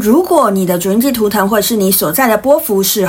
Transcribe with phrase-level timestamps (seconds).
[0.00, 3.06] 如果你的主人级图腾或是你所在的波幅是，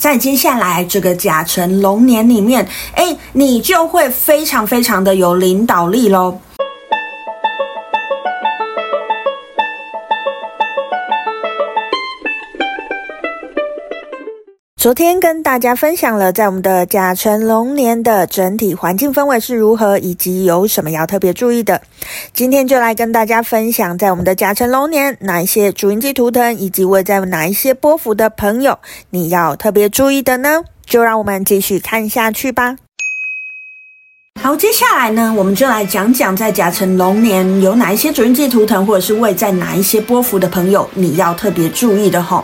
[0.00, 6.36] 在接下来这个甲辰龙年里面，哎，你就会非常非常的有领导力喽。
[14.82, 21.80] 昨天跟大家分享了在我们的甲辰龙年的整体环境氛围是如何，以及有什么要特别注意的。
[22.32, 28.76] 今天就来跟大家分享，在我们的甲辰龙年哪一些主音记图腾，以及位在哪一些波幅的朋友，
[29.10, 30.64] 你要特别注意的呢？
[30.84, 32.78] 就让我们继续看下去吧。
[34.40, 42.42] 好，接下来呢，我们就来讲讲在甲辰龙年有哪一些主印记图腾，或者是位在哪一些波幅的朋友，你要特别注意的齁。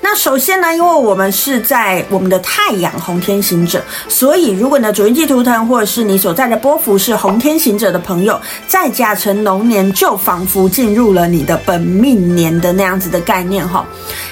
[0.00, 13.84] 那首先呢，因为我们是在我们的太阳红天行者，所以如果你的主印记图腾或者是你所在的波幅是红天行者的朋友，在甲辰龙年就仿佛进入了你的本命年的那样子的概念齁。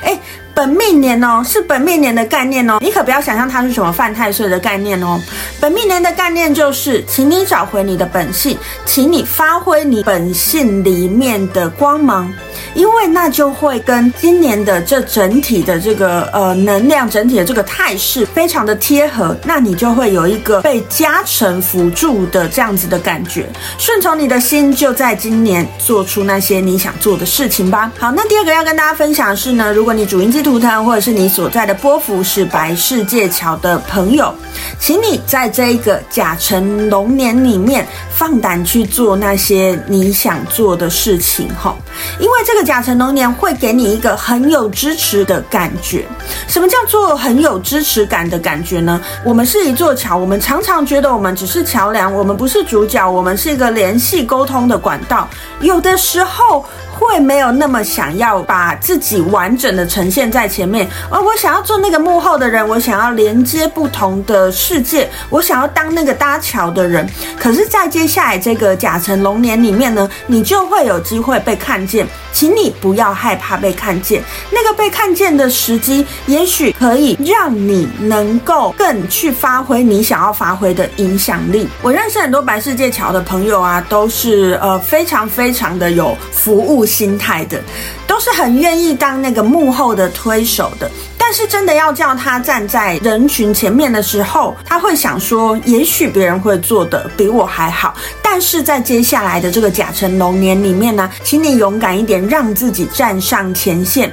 [0.02, 0.18] 诶
[0.54, 5.20] 本命年哦，是本命年的概念哦，你可不要想象它是什么犯太岁的概念哦。
[5.60, 12.32] 本命年的概念就是，请你找回你的本性，请你发挥你本性里面的光芒。
[12.74, 27.90] 因为那就会跟今年的这整体的这个呃能量，整体的这个态势非常的贴合，那你就会有一个被加成辅助的这样子的感觉，顺从你的心，就在今年做出那些你想做的事情吧。
[27.98, 34.34] 好，那第二个要跟大家分享的是呢，如果你主印记图腾或者是你所在的波符是白世界桥的朋友，
[34.78, 37.86] 请你在这一个甲辰龙年里面
[38.16, 41.76] 放胆去做那些你想做的事情哈，
[42.18, 42.64] 因为这个。
[42.64, 46.06] 甲辰龙年会给你一个很有支持的感觉。
[46.48, 48.98] 什么叫做很有支持感的感觉呢？
[49.22, 55.28] 我们是一座桥，我们常常觉得我们只是桥梁，我们不是主角，我们是一个联系沟通的管道。
[55.60, 56.64] 有的时候。
[57.04, 67.08] 会没有那么想要把自己完整的呈现在前面，而我想要做那个幕后的人，我想要连接不同的世界，我想要当那个搭桥的人。
[67.38, 74.22] 可是，在接下来这个甲辰龙年里面呢，你就会有机会被看见，请你不要害怕被看见。
[74.50, 81.68] 那个被看见的时机，也许可以让你能够更去发挥你想要发挥的影响力。
[81.82, 87.60] 我认识很多白世界桥的朋友啊，都是呃非常非常的有服务心态的，
[88.06, 90.88] 都是很愿意当那个幕后的推手的。
[91.18, 97.94] 但是真的要叫他站在人群前面的时候，他会想说，也许别人会做得比我还好。
[98.22, 104.12] 但是在接下来的这个甲辰龙年里面呢，请你勇敢一点，让自己站上前线。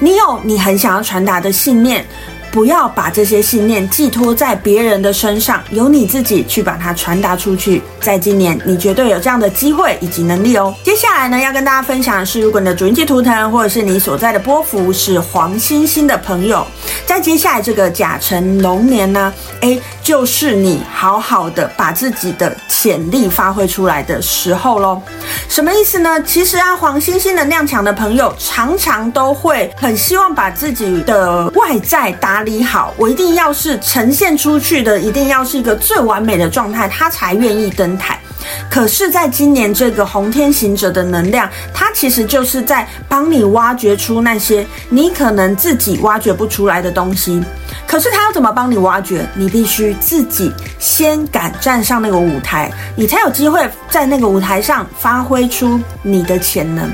[0.00, 2.04] 你有你很想要传达的信念。
[2.50, 7.82] 不要把这些信念寄托在别人的身上，由你自己去把它传达出去。
[8.00, 10.74] 在今年，你绝对有这样的机会以及能力哦。
[10.82, 16.66] 接下来呢，要跟大家分享的是，如果你的主印记图腾或者是你所在的波幅是黄星星的朋友，
[17.04, 25.02] 在接下来这个甲辰龙年呢，诶，就是你好好的把自己的潜力发挥出来的时候喽。
[25.48, 26.22] 什么意思呢？
[26.22, 32.37] 其实啊，黄星星能量强的朋友常常都会很希望把自己的外在打。
[32.38, 38.16] 打理好，我一定要是呈现出去的，一定要是一个最完美的状态，他才愿意登台。
[38.70, 47.42] 可是，在今年这个红天行者的能量，它其实就是在帮你挖掘出那些你可能自己挖掘不出来的东西。
[47.88, 49.26] 可是，他要怎么帮你挖掘？
[49.34, 56.88] 你必须自己先敢站上那个舞台，你才有机会在那个舞台上发挥出你的潜能。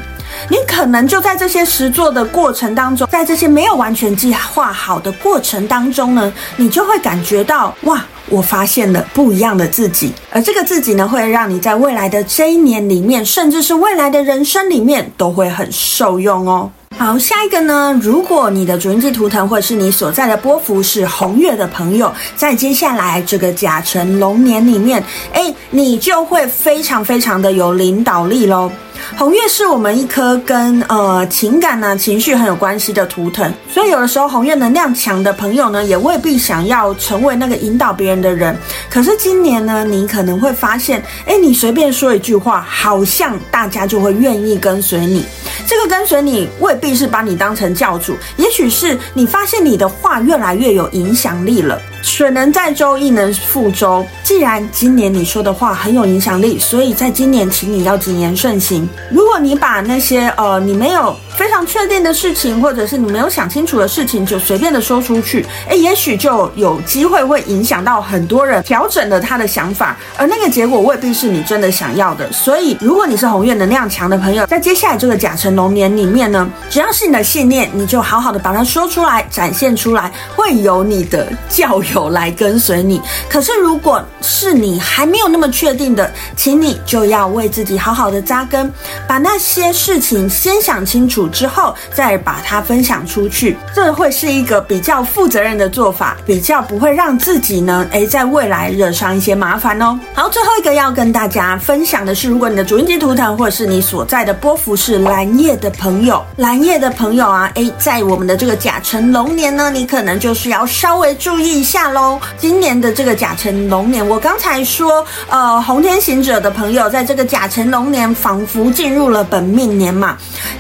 [0.49, 16.71] 你可能就在这些实作的过程当中，在这些没有完全计划好的过程当中呢，你就会感觉到哇，我发现了不一样的自己，而这个自己呢，会让你在未来的这一年里面，甚至是未来的人生里面，都会很受用哦。
[16.97, 28.71] 好，下一个呢，如果你的主印记图腾或者是你所在的波幅是红月的朋友，在接下来这个甲辰龙年里面，诶，你就会非常非常的有领导力喽。
[29.17, 38.57] 红月是我们一颗跟呃情感呢、情绪很有关系的图腾，所以有的时候红月能量强的朋友呢，也未必想要成为那个引导别人的人。
[38.91, 45.25] 可是今年呢，你可能会发现，诶，你随便说一句话，好像大家就会愿意跟随你。
[45.67, 51.81] 这个跟随你未必是把你当成教主，也许是你发现你的话越来越有影响力了。
[52.03, 54.05] 水能载舟，亦能覆舟。
[54.23, 58.87] 既然今年你说的话很有影响力，所以在今年，请你要谨言慎行。
[59.11, 72.31] 如果你把那些呃你没有非常确定的事情，或者是你没有想清楚的事情，就随便的说出去，诶，也许就有机会会影响到很多人，调整了他的想法，而那个结果未必是你真的想要的。
[72.33, 83.03] 所以，如果你是红月能量强的朋友，在接下来这个甲辰龙年里面呢，只要是你的信念，你就好好的把它说出来，展现出来，会有你的教友来跟随你。
[83.29, 88.73] 可是，如果是你还没有那么确定的，请你就要为自己好好的扎根。
[89.07, 99.99] 把那些事情先想清楚之后，再把它分享出去，这会是一个比较负责任的做法，比较不会让自己呢，诶，在未来惹上一些麻烦哦。
[100.15, 112.19] 好，最后一个要跟大家分享的是，如果你的主印记图腾或者是你所在的波幅是蓝叶的朋友，蓝叶的朋友啊，诶，在我们的这个甲辰龙年呢，你可能就是要稍微注意一下喽。
[112.37, 120.15] 今年的这个甲辰龙年，我刚才说，呃，红天行者的朋友在这个甲辰龙年仿佛进进入了本命年嘛，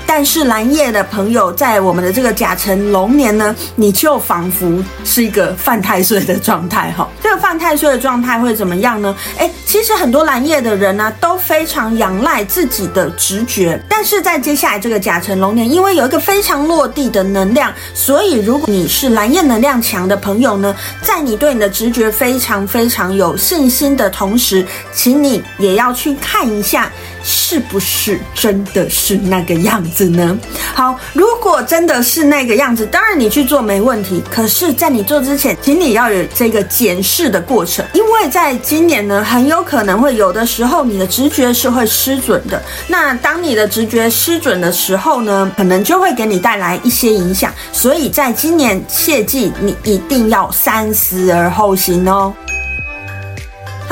[0.06, 7.06] 但是蓝叶的朋友在我们的这个甲辰龙年呢，你就仿佛是一个犯太岁的状态哈。
[7.22, 9.14] 这个犯太岁的状态会怎么样呢？
[9.36, 26.90] 诶，其实很多蓝叶的人呢、都非常仰赖自己的直觉，但是在接下来这个甲辰龙年，因为有一个非常落地的能量，所以如果你是蓝叶能量强的朋友呢，在你对你的直觉非常非常有信心的同时，请你也要去看一下
[27.24, 28.20] 是不是。
[28.34, 30.38] 真的是那个样子呢？
[30.74, 34.22] 好，如果真的是那个样子，当然你去做没问题。
[34.30, 42.62] 可是，在你做之前，请你要有这个检视的过程，因为在今年呢，很有可能会有的时候，你的直觉是会失准的。
[42.86, 47.50] 那当你的直觉失准的时候呢，可能就会给你带来一些影响。
[47.72, 52.34] 所以在今年，切记你一定要三思而后行哦。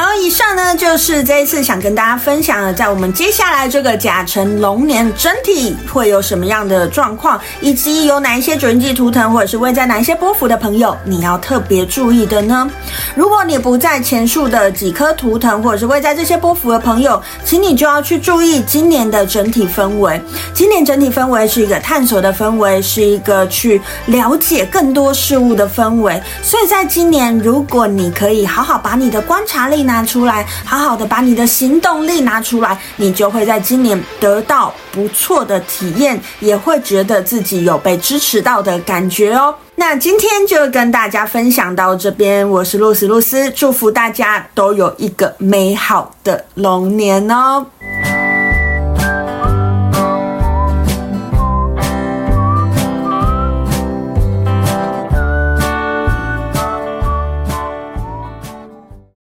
[0.04, 12.68] 好，以上呢就是这一次想跟大家分享的，在我们接下来这个甲辰龙年整体会有什么样的状况，以及有哪一些主印记图腾或者是位在哪一些波幅的朋友，你要特别注意的呢？
[13.14, 20.20] 如果你不在前述的几颗图腾或者是位在这些波幅的朋友，请你就要去注意今年的整体氛围。
[20.52, 26.20] 今年整体氛围是一个探索的氛围，是一个去了解更多事物的氛围。
[26.42, 39.54] 所以在今年，如果你可以好好把你的观察力拿出来，好好的把你的行动力拿出来，你就会在今年得到不错的体验，也会觉得自己有被支持到的感觉哦。
[39.74, 47.66] 那今天就跟大家分享到这边，我是露丝露丝，祝福大家都有一个美好的龙年哦。